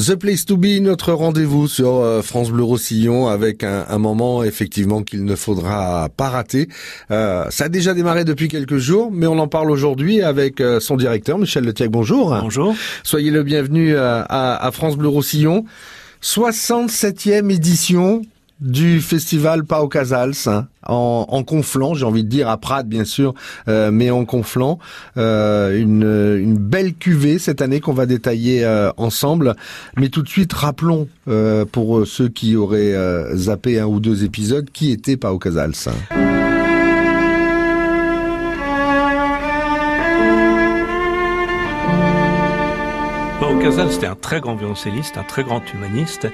[0.00, 5.02] The Place to Be, notre rendez-vous sur euh, France Bleu Roussillon avec un, moment effectivement
[5.02, 6.68] qu'il ne faudra pas rater.
[7.10, 10.80] Euh, ça a déjà démarré depuis quelques jours, mais on en parle aujourd'hui avec euh,
[10.80, 11.90] son directeur, Michel Letiac.
[11.90, 12.34] Bonjour.
[12.40, 12.74] Bonjour.
[13.02, 15.66] Soyez le bienvenu à, à France Bleu Roussillon.
[16.22, 18.22] 67e édition
[18.60, 23.04] du festival Pau Casals hein, en, en, Conflans, j'ai envie de dire à Prades bien
[23.04, 23.34] sûr,
[23.68, 24.78] euh, mais en Conflans,
[25.16, 29.54] euh, une, une, belle cuvée cette année qu'on va détailler euh, ensemble.
[29.96, 31.08] Mais tout de suite, rappelons
[31.72, 32.94] pour ceux qui auraient
[33.34, 35.72] zappé un ou deux épisodes, qui était Pau Casals.
[35.86, 36.19] Hein.
[43.60, 46.26] Casal, c'était un très grand violoncelliste, un très grand humaniste,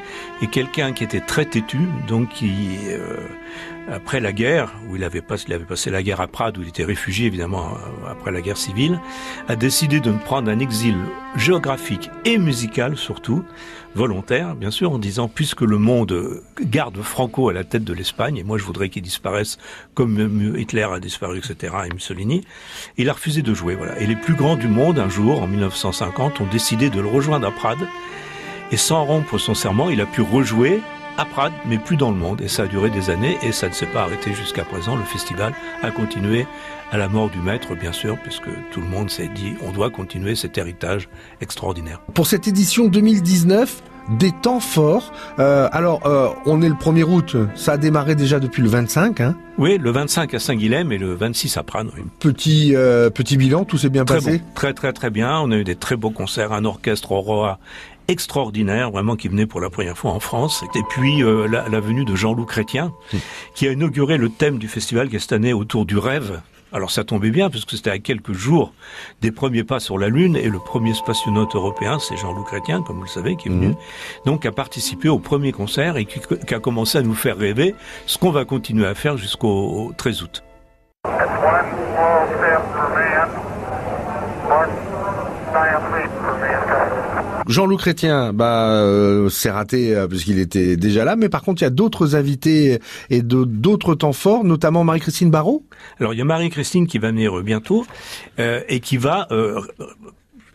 [0.42, 3.16] et quelqu'un qui était très têtu, donc qui, euh,
[3.90, 6.62] après la guerre, où il avait, passé, il avait passé la guerre à Prades, où
[6.62, 9.00] il était réfugié évidemment euh, après la guerre civile,
[9.48, 10.96] a décidé de prendre un exil
[11.36, 13.44] géographique et musical surtout,
[13.94, 18.36] volontaire, bien sûr, en disant puisque le monde garde Franco à la tête de l'Espagne,
[18.36, 19.58] et moi je voudrais qu'il disparaisse
[19.94, 22.42] comme Hitler a disparu, etc., et Mussolini,
[22.96, 23.74] il a refusé de jouer.
[23.74, 23.98] Voilà.
[24.00, 27.46] Et les plus grands du monde, un jour, en 1950, ont décidé de le rejoindre
[27.46, 27.88] à Prades,
[28.72, 30.80] et sans rompre son serment, il a pu rejouer
[31.18, 32.40] à Prades, mais plus dans le monde.
[32.40, 34.96] Et ça a duré des années et ça ne s'est pas arrêté jusqu'à présent.
[34.96, 36.46] Le festival a continué
[36.92, 39.90] à la mort du maître, bien sûr, puisque tout le monde s'est dit on doit
[39.90, 41.08] continuer cet héritage
[41.40, 42.00] extraordinaire.
[42.14, 45.12] Pour cette édition 2019, des temps forts.
[45.38, 49.20] Euh, alors, euh, on est le 1er août, ça a démarré déjà depuis le 25.
[49.20, 51.88] Hein oui, le 25 à Saint-Guilhem et le 26 à Prades.
[52.20, 55.56] Petit, euh, petit bilan, tout s'est bien très passé Très très très bien, on a
[55.56, 57.58] eu des très beaux concerts, un orchestre Aurora
[58.08, 60.64] extraordinaire, vraiment qui venait pour la première fois en France.
[60.74, 63.18] Et puis euh, la, venue de Jean-Loup Chrétien, hmm.
[63.54, 66.40] qui a inauguré le thème du festival qui est cette année autour du rêve.
[66.72, 68.72] Alors ça tombait bien parce que c'était à quelques jours
[69.22, 72.96] des premiers pas sur la Lune et le premier spationaute européen, c'est Jean-Loup Chrétien, comme
[72.96, 73.76] vous le savez, qui est venu, hmm.
[74.26, 77.74] donc a participé au premier concert et qui, qui, a commencé à nous faire rêver,
[78.06, 80.45] ce qu'on va continuer à faire jusqu'au 13 août.
[87.46, 91.64] Jean-Loup Chrétien, bah, euh, c'est raté euh, puisqu'il était déjà là, mais par contre, il
[91.64, 92.80] y a d'autres invités
[93.10, 95.64] et d'autres temps forts, notamment Marie-Christine Barrault.
[96.00, 97.86] Alors, il y a Marie-Christine qui va venir bientôt
[98.38, 99.28] euh, et qui va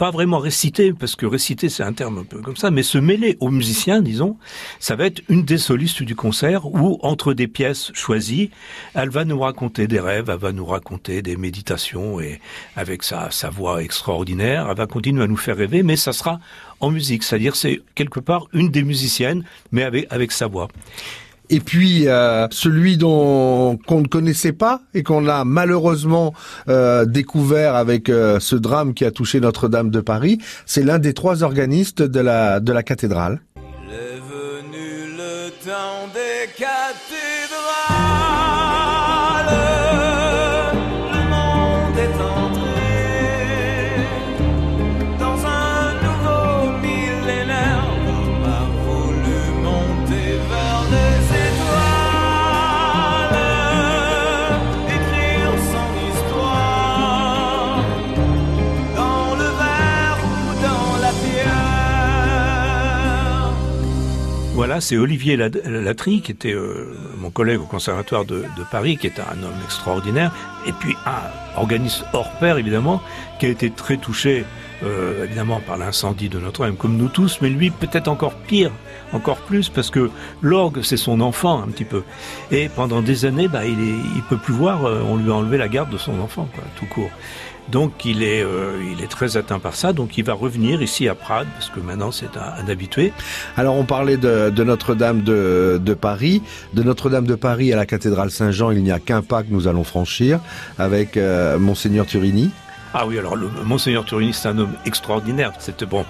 [0.02, 2.98] pas vraiment réciter, parce que réciter c'est un terme un peu comme ça, mais se
[2.98, 4.36] mêler aux musiciens, disons,
[4.80, 8.50] ça va être une des solistes du concert où, entre des pièces choisies,
[8.96, 12.42] elle va nous raconter des rêves, elle va nous raconter des méditations et
[12.76, 16.40] avec sa, sa voix extraordinaire, elle va continuer à nous faire rêver, mais ça sera
[16.80, 20.68] en musique, c'est-à-dire c'est quelque part une des musiciennes, mais avec, avec sa voix
[21.52, 26.34] et puis euh, celui dont qu'on ne connaissait pas et qu'on a malheureusement
[26.70, 31.14] euh, découvert avec euh, ce drame qui a touché Notre-Dame de Paris, c'est l'un des
[31.14, 33.42] trois organistes de la de la cathédrale.
[33.58, 36.48] Il est venu le temps des
[64.80, 69.44] C'est Olivier Latry, qui était euh, mon collègue au Conservatoire de, Paris, qui est un
[69.44, 70.32] homme extraordinaire,
[70.68, 73.02] et puis un organisme hors pair, évidemment,
[73.40, 74.46] qui a été très touché,
[74.84, 78.72] euh, évidemment, par l'incendie de Notre-Dame, comme nous tous, mais lui, peut-être encore pire,
[79.14, 80.10] encore plus, parce que
[80.42, 82.04] l'orgue, c'est son enfant, un petit peu.
[82.52, 85.58] Et pendant des années, bah, il, est, peut plus voir, euh, on lui a enlevé
[85.58, 86.48] la garde de son enfant,
[86.80, 87.12] tout court.
[87.70, 91.08] Donc il est, euh, il est très atteint par ça, donc il va revenir ici
[91.08, 93.14] à Prades, parce que maintenant c'est un, habitué.
[93.56, 96.42] Alors on parlait de, Notre-Dame de, de, Paris.
[96.74, 99.68] De Notre-Dame de Paris à la cathédrale Saint-Jean, il n'y a qu'un pas que nous
[99.68, 100.40] allons franchir
[100.80, 101.18] avec
[101.60, 102.50] Monseigneur Turini.
[102.94, 105.54] Ah oui, alors le Monseigneur Turini, c'est un homme extraordinaire.
[105.60, 106.06] C'était bon,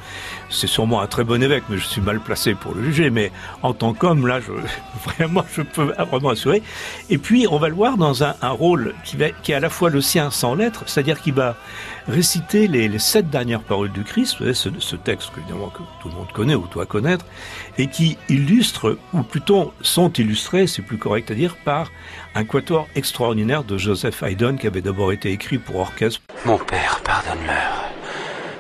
[0.50, 3.12] c'est sûrement un très bon évêque, mais je suis mal placé pour le juger.
[3.12, 4.52] Mais en tant qu'homme, là, je,
[5.12, 6.64] vraiment, je peux vraiment assurer.
[7.12, 9.70] Et puis, on va le voir dans un, rôle qui, va, qui est à la
[9.70, 11.56] fois le sien sans lettres, c'est-à-dire qu'il va
[12.08, 16.16] réciter les, sept dernières paroles du Christ, ce, ce texte que, évidemment, que tout le
[16.16, 17.26] monde connaît ou doit connaître,
[17.78, 21.92] et qui illustre, ou plutôt sont illustrés, c'est plus correct à dire, par
[22.34, 26.22] un quatuor extraordinaire de Joseph Haydn qui avait d'abord été écrit pour orchestre.
[26.72, 27.92] Père, pardonne-leur.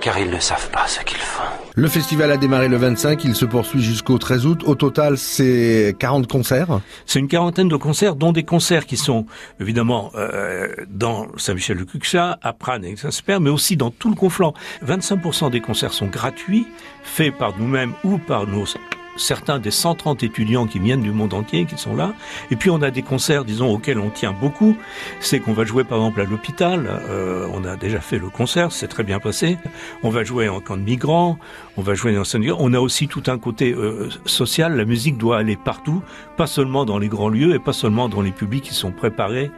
[0.01, 1.43] car ils ne savent pas ce qu'ils font.
[1.75, 4.63] Le festival a démarré le 25, il se poursuit jusqu'au 13 août.
[4.65, 6.81] Au total, c'est 40 concerts.
[7.05, 9.25] C'est une quarantaine de concerts, dont des concerts qui sont
[9.59, 14.53] évidemment euh, dans Saint-Michel-de-Cuxa, à Prades et Saint-Sper, mais aussi dans tout le Conflans.
[14.85, 16.67] 25% des concerts sont gratuits,
[17.03, 18.65] faits par nous-mêmes ou par nos
[19.15, 22.13] certains des 130 étudiants qui viennent du monde entier qui sont là.
[22.49, 24.77] Et puis on a des concerts, disons, auxquels on tient beaucoup.
[25.19, 26.87] C'est qu'on va jouer par exemple à l'hôpital.
[26.87, 29.57] Euh, on a déjà fait le concert, c'est très bien passé.
[30.03, 31.37] On va jouer en camp de migrants.
[31.77, 32.23] On va jouer dans
[32.59, 34.75] On a aussi tout un côté euh, social.
[34.75, 36.03] La musique doit aller partout,
[36.37, 39.51] pas seulement dans les grands lieux et pas seulement dans les publics qui sont préparés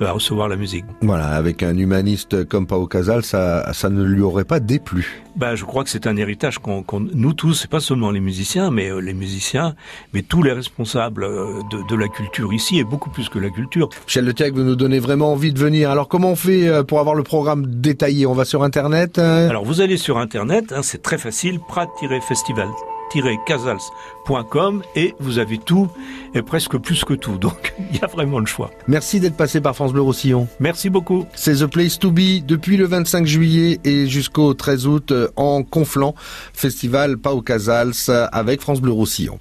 [0.00, 0.84] euh, à recevoir la musique.
[1.00, 5.24] Voilà, avec un humaniste comme Pao Casal, ça, ça ne lui aurait pas déplu.
[5.36, 8.70] Ben, je crois que c'est un héritage qu'on, nous tous, c'est pas seulement les musiciens,
[8.70, 9.74] mais euh, les musiciens,
[10.12, 13.50] mais tous les responsables euh, de, de, la culture ici, et beaucoup plus que la
[13.50, 13.88] culture.
[14.06, 15.90] Michel Le vous nous donnez vraiment envie de venir.
[15.90, 18.26] Alors comment on fait euh, pour avoir le programme détaillé?
[18.26, 22.68] On va sur Internet hein Alors vous allez sur Internet, hein, c'est très facile, prat-festival
[23.46, 25.88] casals.com et vous avez tout
[26.34, 27.38] et presque plus que tout.
[27.38, 28.70] Donc il y a vraiment le choix.
[28.86, 30.48] Merci d'être passé par France Bleu Roussillon.
[30.60, 31.26] Merci beaucoup.
[31.34, 36.14] C'est The Place to Be depuis le 25 juillet et jusqu'au 13 août en Conflans,
[36.52, 39.32] festival Pau Casals avec France Bleu Roussillon.